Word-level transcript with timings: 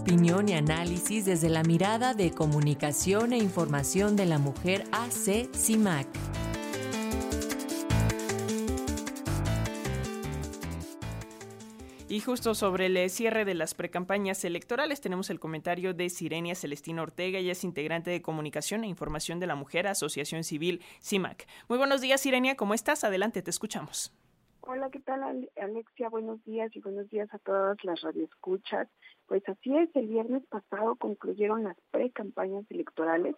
opinión 0.00 0.48
y 0.48 0.54
análisis 0.54 1.26
desde 1.26 1.50
la 1.50 1.62
mirada 1.62 2.14
de 2.14 2.30
comunicación 2.30 3.34
e 3.34 3.38
información 3.38 4.16
de 4.16 4.24
la 4.24 4.38
mujer 4.38 4.84
AC 4.92 5.54
CIMAC. 5.54 6.06
Y 12.08 12.20
justo 12.20 12.54
sobre 12.54 12.86
el 12.86 13.10
cierre 13.10 13.44
de 13.44 13.54
las 13.54 13.74
precampañas 13.74 14.42
electorales 14.44 15.02
tenemos 15.02 15.28
el 15.28 15.38
comentario 15.38 15.92
de 15.92 16.08
Sirenia 16.08 16.54
Celestina 16.54 17.02
Ortega, 17.02 17.38
ella 17.38 17.52
es 17.52 17.62
integrante 17.62 18.10
de 18.10 18.22
Comunicación 18.22 18.84
e 18.84 18.88
Información 18.88 19.38
de 19.38 19.48
la 19.48 19.54
Mujer, 19.54 19.86
Asociación 19.86 20.44
Civil 20.44 20.82
CIMAC. 21.02 21.46
Muy 21.68 21.76
buenos 21.76 22.00
días, 22.00 22.22
Sirenia, 22.22 22.56
¿cómo 22.56 22.72
estás? 22.72 23.04
Adelante, 23.04 23.42
te 23.42 23.50
escuchamos. 23.50 24.12
Hola, 24.72 24.88
¿qué 24.88 25.00
tal 25.00 25.48
Alexia? 25.56 26.08
Buenos 26.10 26.44
días 26.44 26.70
y 26.76 26.80
buenos 26.80 27.10
días 27.10 27.28
a 27.34 27.40
todas 27.40 27.76
las 27.82 28.00
radioescuchas. 28.02 28.86
Pues 29.26 29.42
así 29.48 29.76
es, 29.76 29.90
el 29.96 30.06
viernes 30.06 30.46
pasado 30.46 30.94
concluyeron 30.94 31.64
las 31.64 31.76
precampañas 31.90 32.64
electorales. 32.70 33.34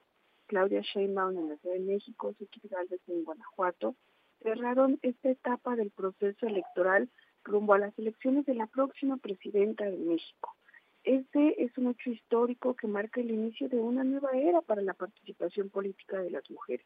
Claudia 0.47 0.83
Sheinbaum 0.83 1.39
en 1.39 1.48
la 1.48 1.56
Ciudad 1.56 1.77
de 1.77 1.80
México, 1.80 2.34
Suki 2.39 2.61
Gálvez 2.69 3.01
en 3.06 3.25
Guanajuato, 3.25 3.97
cerraron 4.42 4.98
esta 5.01 5.30
etapa 5.30 5.75
del 5.75 5.91
proceso 5.91 6.47
electoral 6.47 7.09
rumbo 7.45 7.73
a 7.73 7.78
las 7.78 7.98
elecciones 7.98 8.45
de 8.45 8.55
la 8.55 8.67
próxima 8.67 9.17
presidenta 9.17 9.87
de 9.87 9.97
México. 9.97 10.55
Este 11.03 11.64
es 11.64 11.78
un 11.78 11.92
hecho 11.92 12.11
histórico 12.11 12.77
que 12.77 12.89
marca 12.89 13.23
el 13.23 13.30
inicio 13.30 13.70
de 13.70 13.78
una 13.78 14.05
nueva 14.05 14.33
era 14.33 14.61
para 14.61 14.83
la 14.83 14.92
participación 14.92 15.70
política 15.70 16.19
de 16.19 16.30
las 16.30 16.51
mujeres. 16.51 16.84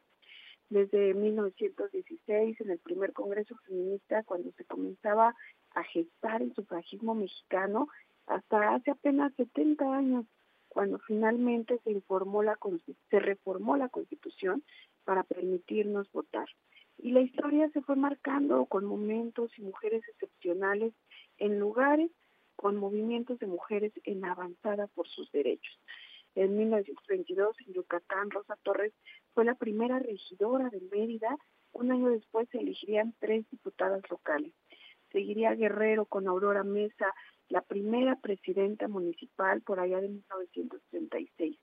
Desde 0.69 1.15
1916, 1.15 2.61
en 2.61 2.71
el 2.71 2.79
primer 2.81 3.13
Congreso 3.13 3.55
Feminista, 3.67 4.25
cuando 4.25 4.51
se 4.53 4.65
comenzaba 4.65 5.35
a 5.71 5.85
gestar 5.85 6.43
el 6.43 6.53
sufragismo 6.55 7.15
mexicano, 7.15 7.89
hasta 8.27 8.75
hace 8.75 8.91
apenas 8.91 9.33
70 9.37 9.85
años, 9.97 10.27
cuando 10.69 10.99
finalmente 11.07 11.79
se, 11.85 11.93
informó 11.93 12.43
la, 12.43 12.59
se 13.11 13.21
reformó 13.21 13.77
la 13.77 13.89
Constitución 13.89 14.65
para 15.05 15.23
permitirnos 15.23 16.11
votar. 16.11 16.49
Y 16.99 17.13
la 17.13 17.21
historia 17.21 17.71
se 17.71 17.83
fue 17.83 17.95
marcando 17.95 18.67
con 18.67 18.85
momentos 18.85 19.51
y 19.59 19.63
mujeres 19.63 20.03
excepcionales 20.09 20.93
en 21.39 21.59
lugares 21.61 22.11
con 22.57 22.77
movimientos 22.77 23.39
de 23.39 23.47
mujeres 23.47 23.93
en 24.05 24.25
avanzada 24.25 24.87
por 24.89 25.07
sus 25.09 25.31
derechos. 25.31 25.79
En 26.37 26.55
1922, 26.55 27.57
en 27.67 27.73
Yucatán, 27.73 28.31
Rosa 28.31 28.57
Torres 28.63 28.93
fue 29.33 29.47
la 29.47 29.55
primera 29.55 29.99
regidora 29.99 30.69
de 30.69 30.83
Mérida. 30.93 31.35
Un 31.73 31.91
año 31.91 32.11
después 32.11 32.47
se 32.51 32.59
elegirían 32.59 33.15
tres 33.19 33.49
diputadas 33.51 34.03
locales. 34.11 34.53
Seguiría 35.13 35.55
Guerrero 35.55 36.05
con 36.05 36.29
Aurora 36.29 36.63
Mesa, 36.63 37.15
la 37.49 37.63
primera 37.63 38.17
presidenta 38.17 38.87
municipal 38.87 39.63
por 39.63 39.81
allá 39.81 40.03
de 40.03 40.09
1966. 40.09 41.59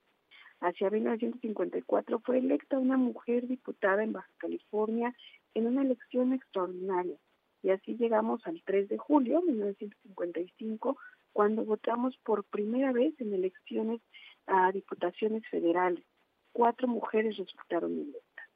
Hacia 0.59 0.89
1954 0.89 2.19
fue 2.21 2.39
electa 2.39 2.79
una 2.79 2.97
mujer 2.97 3.47
diputada 3.47 4.03
en 4.03 4.13
Baja 4.13 4.31
California 4.37 5.13
en 5.53 5.67
una 5.67 5.83
elección 5.83 6.33
extraordinaria. 6.33 7.17
Y 7.61 7.69
así 7.69 7.95
llegamos 7.95 8.41
al 8.47 8.63
3 8.65 8.89
de 8.89 8.97
julio 8.97 9.41
de 9.41 9.51
1955, 9.51 10.97
cuando 11.33 11.65
votamos 11.65 12.17
por 12.23 12.43
primera 12.45 12.91
vez 12.91 13.19
en 13.19 13.33
elecciones 13.33 14.01
a 14.45 14.71
diputaciones 14.71 15.43
federales. 15.49 16.05
Cuatro 16.51 16.87
mujeres 16.87 17.37
resultaron 17.37 17.93
electas. 17.93 18.47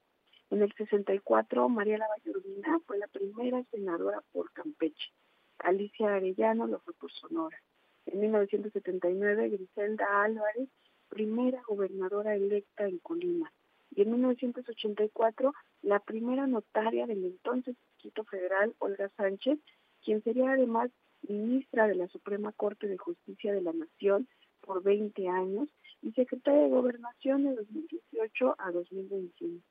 En 0.49 0.61
el 0.61 0.71
64, 0.73 1.67
María 1.67 1.97
Lavalle 1.97 2.29
Urbina 2.29 2.79
fue 2.85 2.97
la 2.99 3.07
primera 3.07 3.63
senadora 3.71 4.23
por 4.31 4.51
Campeche. 4.53 5.11
Alicia 5.59 6.13
Arellano 6.13 6.67
lo 6.67 6.79
fue 6.79 6.93
por 6.93 7.11
Sonora. 7.11 7.57
En 8.05 8.21
1979, 8.21 9.49
Griselda 9.49 10.23
Álvarez 10.23 10.69
primera 11.07 11.61
gobernadora 11.67 12.35
electa 12.35 12.85
en 12.85 12.99
Colima. 12.99 13.51
Y 13.95 14.01
en 14.01 14.11
1984, 14.11 15.53
la 15.81 15.99
primera 15.99 16.45
notaria 16.45 17.07
del 17.07 17.23
entonces 17.25 17.75
Distrito 17.93 18.23
Federal, 18.25 18.75
Olga 18.79 19.09
Sánchez, 19.17 19.59
quien 20.03 20.21
sería 20.23 20.51
además 20.51 20.91
ministra 21.27 21.87
de 21.87 21.95
la 21.95 22.07
Suprema 22.07 22.51
Corte 22.51 22.87
de 22.87 22.97
Justicia 22.97 23.53
de 23.53 23.61
la 23.61 23.73
Nación 23.73 24.27
por 24.61 24.83
20 24.83 25.27
años 25.27 25.69
y 26.01 26.11
secretaria 26.11 26.63
de 26.63 26.69
Gobernación 26.69 27.43
de 27.43 27.55
2018 27.55 28.55
a 28.57 28.71
2021. 28.71 29.61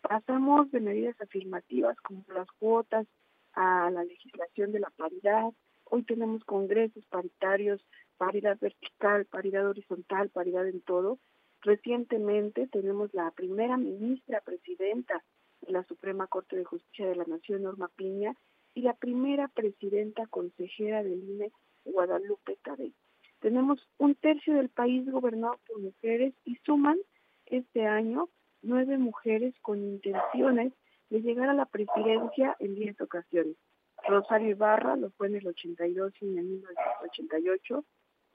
Pasamos 0.00 0.70
de 0.70 0.80
medidas 0.80 1.20
afirmativas 1.20 1.96
como 2.00 2.24
las 2.34 2.50
cuotas 2.52 3.06
a 3.54 3.90
la 3.90 4.04
legislación 4.04 4.72
de 4.72 4.80
la 4.80 4.90
paridad. 4.90 5.52
Hoy 5.84 6.02
tenemos 6.04 6.44
congresos 6.44 7.04
paritarios 7.06 7.80
paridad 8.20 8.58
vertical, 8.60 9.24
paridad 9.24 9.66
horizontal, 9.66 10.28
paridad 10.28 10.68
en 10.68 10.82
todo. 10.82 11.18
Recientemente 11.62 12.66
tenemos 12.66 13.14
la 13.14 13.30
primera 13.30 13.78
ministra 13.78 14.42
presidenta 14.42 15.24
de 15.62 15.72
la 15.72 15.84
Suprema 15.84 16.26
Corte 16.26 16.56
de 16.56 16.64
Justicia 16.64 17.08
de 17.08 17.16
la 17.16 17.24
Nación, 17.24 17.62
Norma 17.62 17.88
Piña, 17.96 18.36
y 18.74 18.82
la 18.82 18.94
primera 18.94 19.48
presidenta 19.48 20.26
consejera 20.26 21.02
del 21.02 21.22
INE, 21.22 21.52
Guadalupe 21.84 22.56
Tadei. 22.62 22.94
Tenemos 23.40 23.88
un 23.98 24.14
tercio 24.14 24.54
del 24.54 24.68
país 24.68 25.10
gobernado 25.10 25.58
por 25.66 25.80
mujeres 25.80 26.34
y 26.44 26.56
suman 26.56 26.98
este 27.46 27.86
año 27.86 28.28
nueve 28.62 28.98
mujeres 28.98 29.54
con 29.62 29.78
intenciones 29.78 30.72
de 31.08 31.22
llegar 31.22 31.48
a 31.48 31.54
la 31.54 31.66
presidencia 31.66 32.56
en 32.58 32.74
diez 32.74 33.00
ocasiones. 33.00 33.56
Rosario 34.06 34.50
Ibarra 34.50 34.96
lo 34.96 35.10
fue 35.10 35.28
en 35.28 35.36
el 35.36 35.46
82 35.46 36.12
y 36.20 36.28
en 36.28 36.38
el 36.38 36.44
1988, 36.44 37.84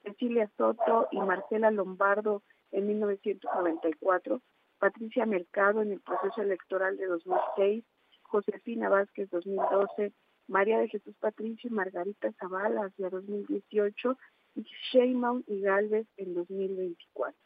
Cecilia 0.02 0.50
Soto 0.56 1.08
y 1.10 1.18
Marcela 1.18 1.70
Lombardo 1.70 2.42
en 2.72 2.86
1994, 2.86 4.40
Patricia 4.78 5.26
Mercado 5.26 5.82
en 5.82 5.92
el 5.92 6.00
proceso 6.00 6.42
electoral 6.42 6.96
de 6.96 7.06
2006, 7.06 7.84
Josefina 8.22 8.88
Vázquez 8.88 9.30
2012, 9.30 10.12
María 10.48 10.78
de 10.78 10.88
Jesús 10.88 11.14
Patricio 11.18 11.68
y 11.68 11.72
Margarita 11.72 12.32
Zavala 12.38 12.86
hacia 12.86 13.10
2018 13.10 14.16
y 14.56 14.66
Sheinbaum 14.92 15.42
y 15.46 15.60
Galvez 15.60 16.06
en 16.16 16.34
2024. 16.34 17.38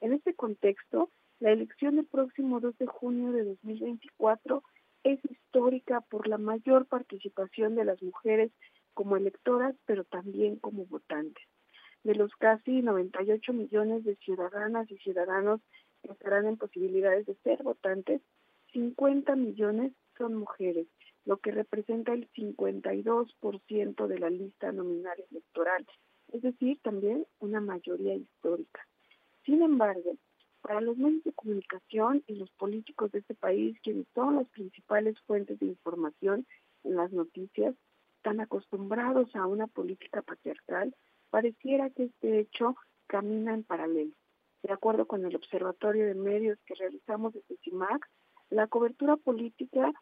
En 0.00 0.12
este 0.12 0.34
contexto, 0.34 1.10
la 1.38 1.52
elección 1.52 1.96
del 1.96 2.06
próximo 2.06 2.60
2 2.60 2.76
de 2.78 2.86
junio 2.86 3.32
de 3.32 3.44
2024 3.44 4.62
es 5.04 5.20
histórica 5.24 6.00
por 6.02 6.28
la 6.28 6.38
mayor 6.38 6.86
participación 6.86 7.74
de 7.74 7.84
las 7.84 8.02
mujeres 8.02 8.50
como 8.94 9.16
electoras, 9.16 9.74
pero 9.86 10.04
también 10.04 10.56
como 10.56 10.84
votantes 10.86 11.44
de 12.02 12.14
los 12.14 12.34
casi 12.36 12.82
98 12.82 13.52
millones 13.52 14.04
de 14.04 14.16
ciudadanas 14.16 14.90
y 14.90 14.96
ciudadanos 14.98 15.60
que 16.02 16.12
estarán 16.12 16.46
en 16.46 16.56
posibilidades 16.56 17.26
de 17.26 17.34
ser 17.36 17.62
votantes, 17.62 18.22
50 18.72 19.36
millones 19.36 19.92
son 20.16 20.34
mujeres, 20.34 20.86
lo 21.24 21.38
que 21.38 21.52
representa 21.52 22.12
el 22.12 22.30
52% 22.32 24.06
de 24.06 24.18
la 24.18 24.30
lista 24.30 24.72
nominal 24.72 25.22
electoral, 25.30 25.86
es 26.32 26.42
decir, 26.42 26.78
también 26.82 27.26
una 27.40 27.60
mayoría 27.60 28.14
histórica. 28.14 28.86
Sin 29.44 29.62
embargo, 29.62 30.16
para 30.62 30.80
los 30.80 30.96
medios 30.96 31.24
de 31.24 31.32
comunicación 31.32 32.22
y 32.26 32.34
los 32.34 32.50
políticos 32.52 33.10
de 33.12 33.20
este 33.20 33.34
país, 33.34 33.78
quienes 33.82 34.06
son 34.14 34.36
las 34.36 34.48
principales 34.48 35.18
fuentes 35.26 35.58
de 35.58 35.66
información 35.66 36.46
en 36.84 36.96
las 36.96 37.12
noticias, 37.12 37.74
están 38.16 38.40
acostumbrados 38.40 39.34
a 39.34 39.46
una 39.46 39.66
política 39.66 40.22
patriarcal, 40.22 40.94
pareciera 41.30 41.88
que 41.90 42.04
este 42.04 42.40
hecho 42.40 42.76
camina 43.06 43.54
en 43.54 43.64
paralelo. 43.64 44.12
De 44.62 44.72
acuerdo 44.72 45.06
con 45.06 45.24
el 45.24 45.34
Observatorio 45.34 46.06
de 46.06 46.14
Medios 46.14 46.58
que 46.66 46.74
realizamos 46.74 47.32
desde 47.32 47.56
CIMAC, 47.64 48.06
la 48.50 48.66
cobertura 48.66 49.16
política 49.16 49.92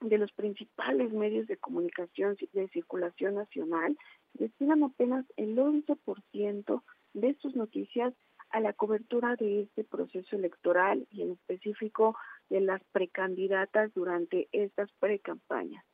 de 0.00 0.18
los 0.18 0.32
principales 0.32 1.12
medios 1.12 1.46
de 1.46 1.56
comunicación 1.56 2.36
de 2.52 2.68
circulación 2.68 3.34
nacional 3.34 3.96
destinan 4.34 4.82
apenas 4.82 5.26
el 5.36 5.56
11% 5.56 6.82
de 7.14 7.34
sus 7.34 7.54
noticias 7.54 8.14
a 8.50 8.60
la 8.60 8.72
cobertura 8.72 9.36
de 9.36 9.62
este 9.62 9.84
proceso 9.84 10.36
electoral 10.36 11.06
y 11.10 11.22
en 11.22 11.32
específico 11.32 12.16
de 12.48 12.60
las 12.60 12.82
precandidatas 12.92 13.92
durante 13.94 14.48
estas 14.52 14.90
precampañas. 14.98 15.84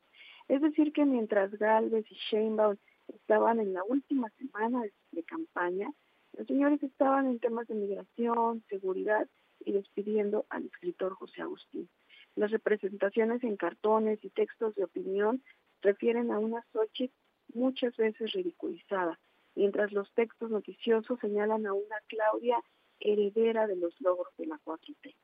Es 0.47 0.61
decir, 0.61 0.93
que 0.93 1.05
mientras 1.05 1.51
Galvez 1.51 2.05
y 2.09 2.15
Sheinbaum 2.15 2.77
estaban 3.07 3.59
en 3.59 3.73
la 3.73 3.83
última 3.83 4.29
semana 4.37 4.83
de, 5.11 5.23
campaña, 5.23 5.91
los 6.33 6.47
señores 6.47 6.81
estaban 6.81 7.27
en 7.27 7.39
temas 7.39 7.67
de 7.67 7.75
migración, 7.75 8.63
seguridad 8.69 9.27
y 9.59 9.73
despidiendo 9.73 10.45
al 10.49 10.65
escritor 10.65 11.13
José 11.13 11.41
Agustín. 11.41 11.89
Las 12.37 12.51
representaciones 12.51 13.43
en 13.43 13.57
cartones 13.57 14.23
y 14.23 14.29
textos 14.29 14.75
de 14.75 14.83
opinión 14.83 15.41
refieren 15.81 16.31
a 16.31 16.37
una 16.37 16.63
Xochitl 16.71 17.11
muchas 17.55 17.97
veces 17.97 18.31
ridiculizada, 18.31 19.19
mientras 19.55 19.91
los 19.91 20.13
textos 20.13 20.51
noticiosos 20.51 21.19
señalan 21.19 21.65
a 21.65 21.73
una 21.73 21.95
Claudia 22.05 22.61
heredera 22.99 23.65
de 23.65 23.77
los 23.77 23.99
logros 24.01 24.31
de 24.37 24.45
la 24.45 24.59
4T. 24.63 25.15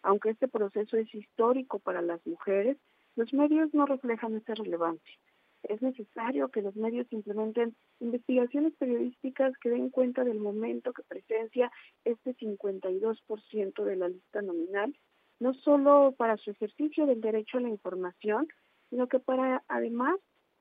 Aunque 0.00 0.30
este 0.30 0.48
proceso 0.48 0.96
es 0.96 1.14
histórico 1.14 1.78
para 1.78 2.00
las 2.00 2.26
mujeres, 2.26 2.78
los 3.16 3.34
medios 3.34 3.74
no 3.74 3.84
reflejan 3.84 4.34
esa 4.36 4.54
relevancia. 4.54 5.18
Es 5.64 5.82
necesario 5.82 6.48
que 6.48 6.62
los 6.62 6.74
medios 6.74 7.06
implementen 7.12 7.76
investigaciones 8.00 8.72
periodísticas 8.78 9.52
que 9.58 9.68
den 9.68 9.90
cuenta 9.90 10.24
del 10.24 10.40
momento 10.40 10.94
que 10.94 11.02
presencia 11.02 11.70
este 12.06 12.34
52% 12.34 13.84
de 13.84 13.96
la 13.96 14.08
lista 14.08 14.40
nominal, 14.40 14.96
no 15.42 15.54
solo 15.54 16.14
para 16.16 16.36
su 16.36 16.52
ejercicio 16.52 17.04
del 17.04 17.20
derecho 17.20 17.58
a 17.58 17.62
la 17.62 17.68
información, 17.68 18.46
sino 18.90 19.08
que 19.08 19.18
para 19.18 19.64
además 19.66 20.14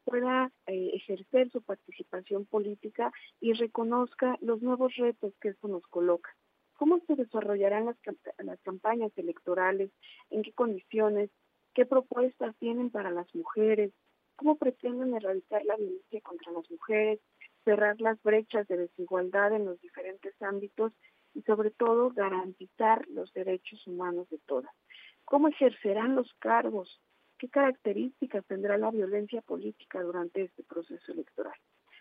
pueda 0.06 0.52
eh, 0.66 0.90
ejercer 0.96 1.52
su 1.52 1.62
participación 1.62 2.48
política 2.48 3.12
y 3.40 3.54
reconozca 3.54 4.40
los 4.42 4.64
nuevos 4.64 4.96
retos 4.96 5.34
que 5.40 5.50
esto 5.50 5.68
nos 5.68 5.84
coloca. 5.84 6.36
¿Cómo 6.74 7.00
se 7.06 7.16
desarrollarán 7.16 7.86
las, 7.86 7.96
las 8.40 8.60
campañas 8.62 9.12
electorales? 9.18 9.92
¿En 10.32 10.42
qué 10.42 10.52
condiciones? 10.52 11.30
¿Qué 11.76 11.86
propuestas 11.86 12.56
tienen 12.58 12.90
para 12.90 13.12
las 13.12 13.28
mujeres? 13.36 13.92
¿Cómo 14.36 14.58
pretenden 14.58 15.14
erradicar 15.14 15.64
la 15.64 15.76
violencia 15.76 16.22
contra 16.22 16.52
las 16.54 16.68
mujeres? 16.72 17.20
Cerrar 17.66 18.02
las 18.02 18.20
brechas 18.24 18.68
de 18.68 18.78
desigualdad 18.78 19.54
en 19.54 19.66
los 19.66 19.80
diferentes 19.80 20.34
ámbitos 20.42 20.92
y 21.34 21.42
sobre 21.44 21.72
todo 21.72 22.12
garantizar 22.12 23.08
los 23.10 23.32
derechos 23.34 23.86
humanos 23.88 24.30
de 24.30 24.38
todas. 24.40 24.72
¿Cómo 25.26 25.48
ejercerán 25.48 26.16
los 26.16 26.34
cargos? 26.40 27.02
¿Qué 27.38 27.50
características 27.50 28.46
tendrá 28.46 28.78
la 28.78 28.92
violencia 28.92 29.42
política 29.42 30.02
durante 30.02 30.44
este 30.44 30.64
proceso 30.64 31.12
electoral? 31.12 31.56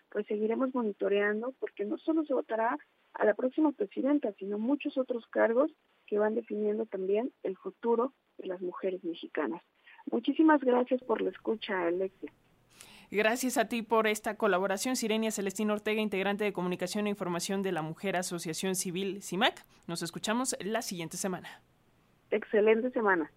Pues 0.09 0.27
seguiremos 0.27 0.75
monitoreando 0.75 1.53
porque 1.59 1.85
no 1.85 1.97
solo 1.97 2.25
se 2.25 2.33
votará 2.33 2.77
a 3.13 3.25
la 3.25 3.33
próxima 3.33 3.71
presidenta, 3.71 4.33
sino 4.33 4.59
muchos 4.59 4.97
otros 4.97 5.25
cargos 5.27 5.71
que 6.05 6.19
van 6.19 6.35
definiendo 6.35 6.85
también 6.85 7.31
el 7.43 7.57
futuro 7.57 8.13
de 8.37 8.47
las 8.47 8.61
mujeres 8.61 9.03
mexicanas. 9.03 9.61
Muchísimas 10.11 10.61
gracias 10.61 11.01
por 11.03 11.21
la 11.21 11.29
escucha, 11.29 11.87
Alexia. 11.87 12.31
Gracias 13.13 13.57
a 13.57 13.65
ti 13.65 13.81
por 13.81 14.07
esta 14.07 14.37
colaboración, 14.37 14.95
Sirenia 14.95 15.31
Celestina 15.31 15.73
Ortega, 15.73 15.99
integrante 16.01 16.45
de 16.45 16.53
Comunicación 16.53 17.07
e 17.07 17.09
Información 17.09 17.61
de 17.61 17.73
la 17.73 17.81
Mujer 17.81 18.15
Asociación 18.15 18.73
Civil 18.73 19.21
CIMAC. 19.21 19.65
Nos 19.85 20.01
escuchamos 20.01 20.55
la 20.61 20.81
siguiente 20.81 21.17
semana. 21.17 21.61
Excelente 22.29 22.89
semana. 22.91 23.29